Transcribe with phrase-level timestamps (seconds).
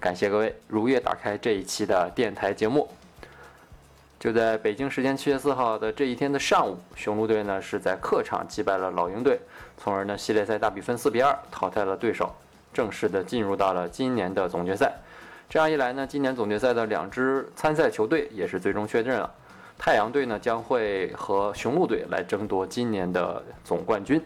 [0.00, 2.88] 感谢各位如约打开这一期的电台节目。
[4.18, 9.38] 就在北京时间七月四号的这一天的上午，雄鹿队呢是在客场击败了老鹰队，
[9.76, 12.34] 从而呢系列赛大比分四比二淘汰了对手，
[12.72, 14.92] 正式的进入到了今年的总决赛。
[15.48, 19.30] 这样一来呢，今年总决赛的两支参赛球队也是最终确认了，
[19.78, 24.20] 太阳队呢将会和雄鹿队来争夺今年的总冠军。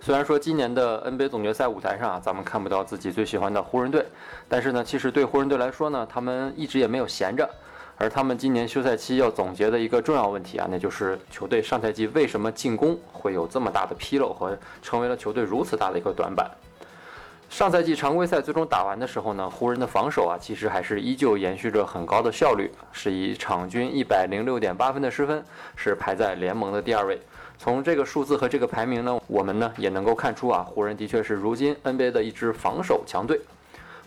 [0.00, 4.06] 虽然说今年的 NBA 总决赛舞台上啊，咱们看不到自己最喜欢的湖人队，
[4.48, 7.48] 但是呢，其实对湖人队来说呢，他们一直也没有闲着。
[8.00, 16.48] 而他们今年休赛期要总结的一个重要问题啊，那就是球队上赛季为什么进攻会有这么大的纰漏和成为了球队如此大的一个短板。
[17.50, 25.42] 上赛季常规赛最终打完的时候呢，湖人的防守啊，其实还是依旧延续着很高的效率，是以场均一百零六点八分的失分，
[25.74, 27.18] 是排在联盟的第二位。
[27.56, 33.40] 从这个数字和这个排名呢，我们呢也能够看出啊，湖人的确是如今 NBA 的一支防守强队。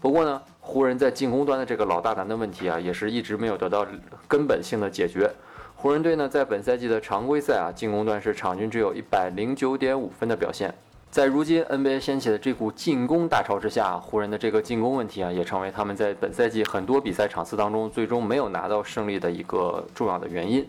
[0.00, 3.86] 不过呢，湖人在进攻端的这个老大难的问题啊，也是一直没有得到
[4.26, 5.30] 根本性的解决。
[5.76, 10.74] 湖人队呢，在本赛季的常规赛啊，进攻端是场均只有一百零九点五分的表现。
[11.10, 20.68] 在如今 NBA 掀起的这股进攻大潮之下，湖人的这个进攻问题啊，也成为他们在本赛季很多比赛场次当中最终没有拿到胜利的一个重要的原因。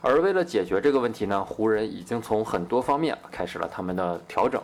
[0.00, 4.62] 而为了解决这个问题呢，湖人已经从很多方面开始了他们的调整。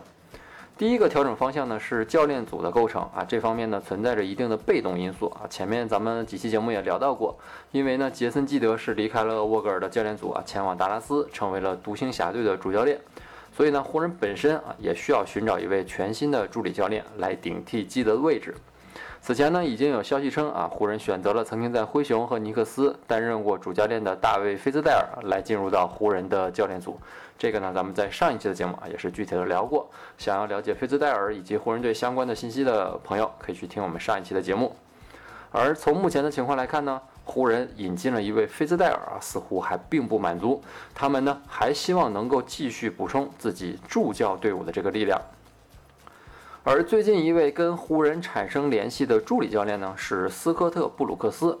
[0.77, 5.43] 第一个调整方向呢是教练组的构成啊，这方面呢存在着一定的被动因素啊。
[5.49, 7.37] 前面咱们几期节目也聊到过，
[7.73, 12.97] 因为呢杰森基德是离开了沃格尔的教练组啊，前往达拉斯成为了独行侠队的主教练，
[13.55, 18.53] 所以呢湖人本身啊也需要寻找一位全新的助理教练来顶替基德的位置。
[19.21, 26.99] 此前呢，已经有消息称啊，湖人选择了曾经在灰熊和尼克斯担任过主教练的大卫菲兹戴尔来进入到湖人的教练组。
[27.37, 29.89] 这个呢，咱们在上一期的节目啊也是具体的聊过。
[30.17, 34.75] 想要了解菲兹戴尔以及湖人队相关的信息的朋友，可以去听我们上一期的节目。
[35.51, 40.63] 而从目前的情况来看呢，湖人引进了一位菲兹戴尔啊，似乎还并不满足，
[40.93, 45.19] 他们呢还希望能够继续补充自己助教队伍的这个力量。
[46.63, 51.59] 而最近一位跟湖人产生联系的助理教练呢，是斯科特·布鲁克斯。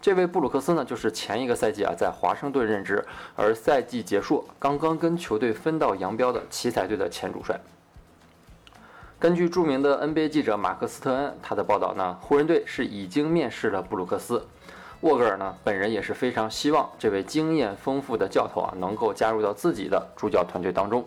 [0.00, 3.04] 这位布鲁克斯呢，就是前一个赛季啊在华盛顿任职，
[3.36, 7.60] 而赛季结束刚刚跟球队分道扬镳的奇才队的前主帅。
[9.18, 14.42] 根据著名的 NBA 记者马克斯特恩他的报道呢，湖人队是已经面试了布鲁克斯。
[15.00, 21.02] 沃格尔呢本人也是非常希望这位经验丰富的教头啊能够加入到自己的助教团队当中。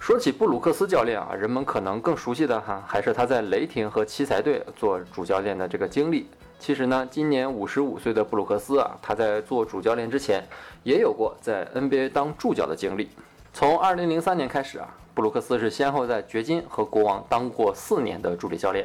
[0.00, 6.28] 说起布鲁克斯教练啊，人们可能更熟悉的哈还是他在雷霆和奇才队做主教练的这个经历。
[6.58, 10.42] 其实呢，今年五十五岁的布鲁克斯啊，他在做主教练之前，
[10.82, 13.08] 也有过在 NBA 当助教的经历。
[13.52, 18.84] 从二零零三年开始啊，布鲁克斯是先后在掘金和国王当过四年的助理教练。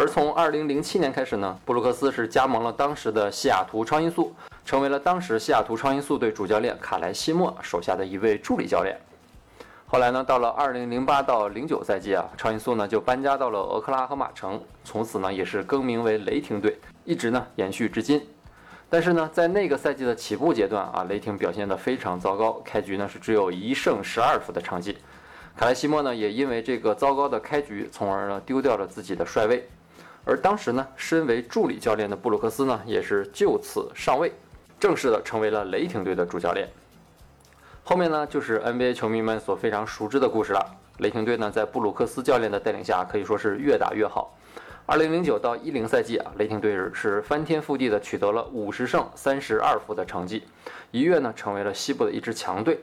[0.00, 4.34] 而从二零零七年开始呢，布鲁克斯是加盟了当时的西雅图超音速，
[4.64, 8.98] 成为了当时西雅图超音速队主教练卡莱西莫手下的一位助理教练。
[9.86, 18.26] 后来呢，到了二零零八到零九赛季啊，超音速呢就搬家到了俄克拉荷马城，从此呢也是更名为雷霆队，一直呢延续至今。
[18.88, 24.96] 但是呢，在那个赛季的起步阶段啊，雷霆表现得非常糟糕，开局呢是只有一胜十二负的成绩。
[25.58, 29.68] 卡莱西莫呢也因为这个糟糕的开局，从而呢丢掉了自己的帅位。
[30.30, 34.30] 而当时呢，身为助理教练的布鲁克斯呢也是就此上位，
[34.78, 36.68] 正式的成为了雷霆队的主教练。
[37.82, 40.64] 后面呢，就是 NBA 球迷们所非常熟知的故事了。
[40.98, 44.32] 雷霆队呢，在布鲁克斯教练的带领下，可以说是越打越好。
[44.86, 50.44] 2009到10赛季啊，雷霆队是翻天覆地的取得了50胜32负的成绩，
[50.92, 52.78] 一跃呢成为了西部的一支强队。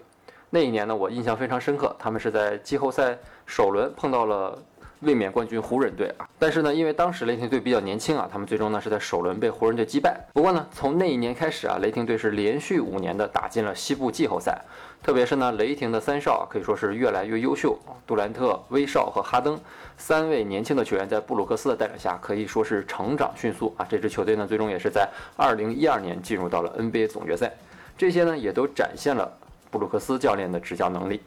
[0.50, 4.62] 那一年呢，我印象非常深刻，他们是在季后赛首轮碰到了。
[5.02, 10.20] 卫冕冠军湖人队啊，但是呢，因为当时雷霆队比较年轻啊，他们最终呢是在首轮被湖人队击败。
[10.34, 14.60] 不过呢，从那一年开始啊，雷霆队是连续五年的打进了西部季后赛。
[15.04, 17.78] 特别是呢，雷霆的三少可以说是越来越优秀，
[18.08, 19.60] 杜兰特、威少和哈登
[19.98, 23.86] 三位年轻的球员在布鲁克斯的带领下可以说是成长迅速啊。
[23.88, 27.54] 这支球队呢，最终也是在二零一二年进入到了 NBA 总决赛。
[27.96, 29.32] 这些呢，也都展现了
[29.70, 31.22] 布鲁克斯教练的执教能力。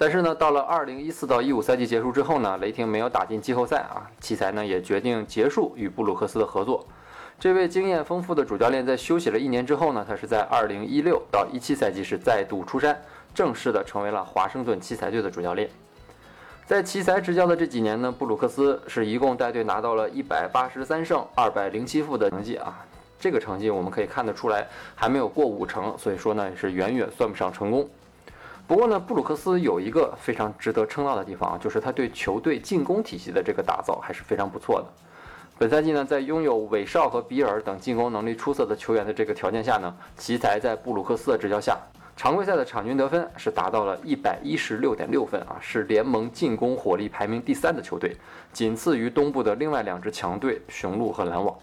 [0.00, 6.86] 但是呢，到了二零一四到一五赛季结束之后呢，雷霆没有打进季后赛啊，奇才呢也决定结束与布鲁克斯的合作。
[7.40, 12.96] 这位经验丰富的主教练在休息了一年之后呢，他是在二零一六到一七赛季是再度出山，
[13.34, 15.68] 正式的成为了华盛顿奇才队的主教练。
[16.64, 22.86] 在奇才执教的这几年呢，布鲁克斯是一共带队拿到了一百八十三胜二百零七负的成绩啊，
[23.18, 27.88] 这个成绩我们可以看得出来还没有过五成，所以说呢是远远算不上成功。
[28.68, 34.86] 不过呢，布鲁克斯有一个非常值得称道的地方，就是他对球队进攻体系的这个打造还是非常不错的。
[35.56, 41.78] 本赛季呢，在拥有韦少和比尔等进攻能力出色的球员的这个条件下呢，奇才在布鲁克斯的执教下，
[42.14, 48.14] 常规赛的场均得分是达到了一百一十六点六分啊，是联盟进攻火力排名第三的球队，
[48.52, 51.56] 仅次于东部的另外两支强队雄鹿和篮网。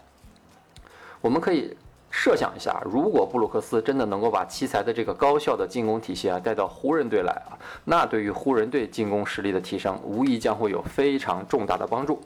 [1.22, 1.78] 我们可以。
[2.18, 12.22] 设想一下，如果布鲁克斯真的能够把奇才的这个高效的进攻体系啊带到湖人队来啊，那对于湖人队进攻实力的提升，无疑将会有非常重大的帮助。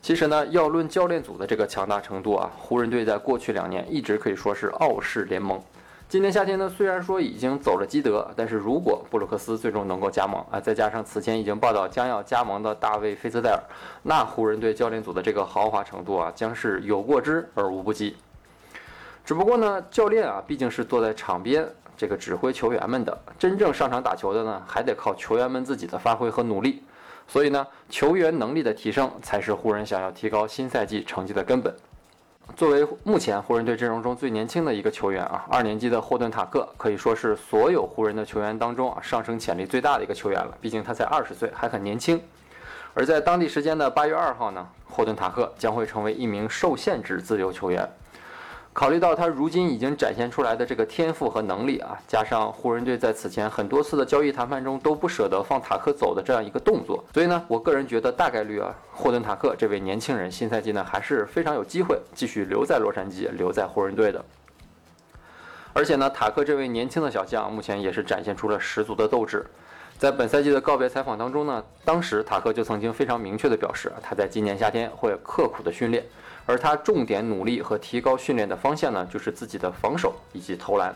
[0.00, 5.60] 其实呢，要论教练组的这个强大程度啊，湖人队在过去两年一直可以说是傲视联盟。
[6.08, 13.62] 今年夏天呢，虽然说已经走了基德，但是如果布鲁克斯最终能够加盟啊，再加上此前已经报道将要加盟的大卫菲斯戴尔，
[14.02, 18.16] 那湖人队教练组的这个豪华程度啊，将是有过之而无不及。
[19.24, 21.66] 只不过呢，教练啊，毕竟是坐在场边
[21.96, 26.82] 这个指挥球员们的，真正上场打球的呢，还得靠球员们自己的发挥和努力。
[27.26, 31.74] 所以呢，球员能力的提升才是湖人想要提高新赛季成绩的根本。
[32.54, 40.54] 作为目前湖人队阵容中最年轻的一个球员啊，二年级的霍顿塔克可以说是所有湖人的球员当中啊，上升潜力最大的一个球员了。
[40.60, 42.20] 毕竟他才二十岁，还很年轻。
[42.92, 47.88] 而在当地时间的八月二号呢，霍顿塔克将会成为一名受限制自由球员。
[48.74, 64.24] 考虑到他如今已经展现出来的这个天赋和能力啊，加上湖人队在此前很多次的交易谈判中都不舍得放塔克走的这样一个动作，所以呢，我个人觉得大概率啊，霍顿塔克这位年轻人新赛季呢还是非常有机会继续留在洛杉矶，留在湖人队的。
[65.72, 69.46] 而且呢，塔克这位年轻的小将目前也是展现出了十足的斗志。
[69.98, 76.04] 在本赛季的告别采访当中呢，当时塔克就曾经非常明确的表示，他在今年夏天会刻苦的训练。
[76.46, 80.94] 而他重点努力和提高训练的方向呢，就是自己的防守以及投篮。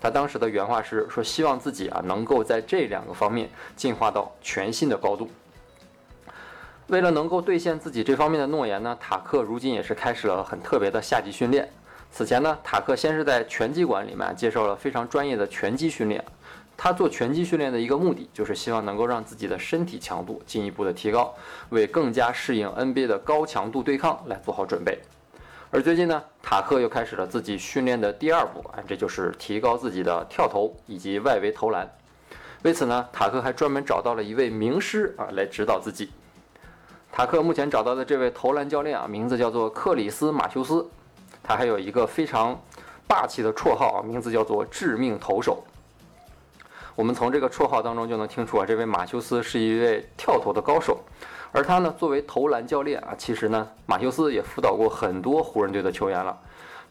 [0.00, 5.30] 他当时的原话是说：“希望自己啊能够在这两个方面进化到全新的高度。”
[6.88, 11.70] 为了能够兑现自己这方面的诺言呢，塔克如今也是开始了很特别的夏季训练。
[12.10, 16.24] 此前呢，塔克先是在拳击馆里面接受了非常专业的拳击训练。
[16.82, 21.34] 他做拳击训练的一个目的，就是希望能够让自己的身体强度进一步的提高，
[21.68, 24.98] 为更加适应 NBA 的高强度对抗来做好准备。
[25.70, 31.86] 而最近呢，塔克又开始了自己训练的第二步啊，这就是提高自己的跳投以及外围投篮。
[32.62, 36.08] 为此呢，塔克还专门找到了一位名师啊来指导自己。
[37.12, 40.88] 塔克目前找到的这位投篮教练啊，名字叫做克里斯马修斯，
[41.42, 42.58] 他还有一个非常
[43.06, 45.62] 霸气的绰号啊，名字叫做致命投手。
[46.96, 50.98] 我们从这个绰号当中就能听出啊，这位马修斯是一位跳投的高手，
[51.52, 56.36] 而他呢，作为投篮教练啊，其实呢，马修斯也辅导过很多湖人队的球员了，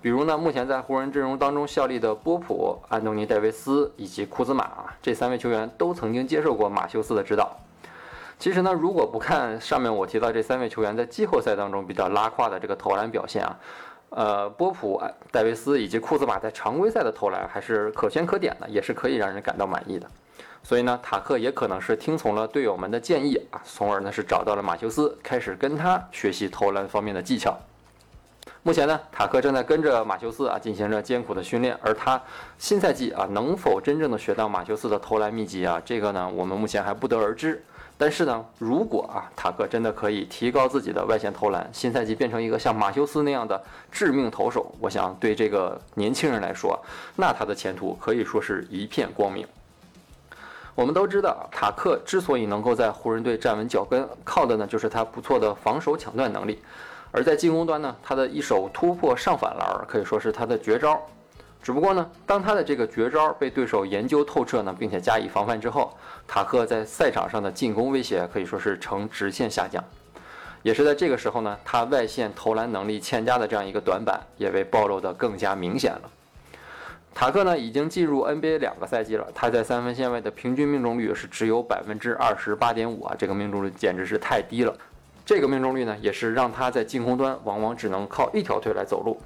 [0.01, 7.57] 比如呢，目前在湖人阵容当中效力的波普、安东尼·戴维斯以及库兹马啊这三位球员都曾经接受过马修斯的指导。
[8.39, 13.57] 其实呢，如果不看上面我提到这三位球员在季后赛当中比较拉胯的这个投篮表现啊。
[14.09, 15.01] 呃，波普、
[15.31, 20.07] 戴维斯以及库兹马在常规赛的投篮还是可圈可点的，也是可以让人感到满意的。
[20.63, 27.57] 所以呢，塔克也可能是听从了队友们的建议啊，从而呢是找到了马修斯，开始跟他学习投篮方面的技巧。
[28.63, 32.21] 目前呢，塔克正在跟着马修斯啊进行着艰苦的训练，而他
[32.57, 37.63] 新赛季啊能否真正的学到马修斯的投篮秘籍啊，这个呢我们目前还不得而知。
[38.01, 46.79] 但是呢，如果啊塔克真的可以提高自己的外线投篮，新赛季变成一个像马修斯那样的致命投手，我想对这个年轻人来说，
[47.18, 49.45] 那他的前途可以说是一片光明。
[50.75, 56.61] 我们都知道，塔克之所以能够在湖人队站稳脚跟，靠的呢就是他不错的防守抢断能力，
[57.11, 61.06] 而在进攻端呢，他的一手突破上反篮可以说是他的绝招。
[61.69, 65.95] 只不过呢，当他的这个绝招被对手研究透彻呢，并且加以防范之后，
[66.28, 69.83] 塔克在赛场上的进攻威胁可以说是呈直线下降。
[70.64, 76.02] 也是在这个时候呢，他外线投篮能力欠佳的这样一个短板也被暴露得更加明显了。
[77.14, 84.76] 塔克呢，已经进入 NBA 两个赛季了，他在三分线外的平均命中率是只有百分之二十八点五啊，这个命中率简直是太低了。
[85.23, 89.21] 这个命中率呢，也是让他在进攻端往往只能靠一条腿来走路。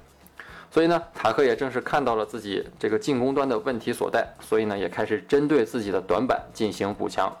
[0.74, 7.32] 所以呢，塔克也正是看到了自己这个进攻端的问题所在，所以呢，也开始针对自己的短板进行补强。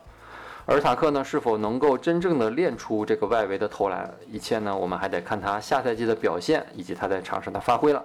[0.66, 8.00] 而塔克呢，是否能够真正的练出这个外围的投篮，一切呢，我们还得看他下赛季的表现以及他在场上的发挥了。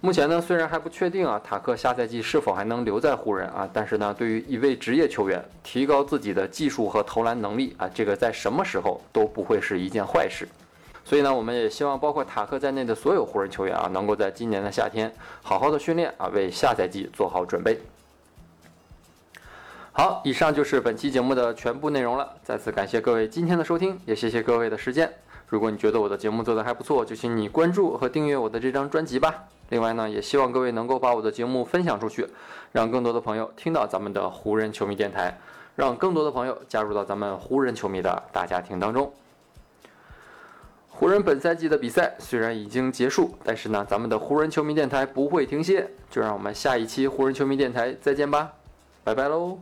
[0.00, 10.48] 目前呢，虽然还不确定啊，塔克下赛季是否还能留在湖人啊，但是呢，对于一位职业球员提高自己的技术和投篮能力啊，这个在什么时候都不会是一件坏事。
[11.04, 17.78] 所以呢，我们也希望包括塔克在内的所有湖人球员啊，能够在今年的夏天好好的训练啊，为下赛季做好准备。
[19.92, 22.28] 好，以上就是本期节目的全部内容了。
[22.42, 25.12] 再次感谢各位今天的收听，也谢谢各位的时间。
[25.46, 29.44] 如果你觉得我的节目做得还不错，就请你关注和订阅我的这张专辑吧。
[29.68, 32.26] 另外呢，也希望各位能够把我的节目分享出去，
[32.72, 35.38] 让更多的朋友听到咱们的湖人球迷电台，
[35.76, 39.12] 让更多的朋友加入到咱们湖人球迷的大家庭当中。
[41.04, 45.86] 湖人本赛季的比赛虽然已经结束，但是呢，咱们的湖人球迷电台不会停歇。
[46.10, 48.50] 就让我们下一期湖人球迷电台再见吧，
[49.04, 49.58] 拜拜喽。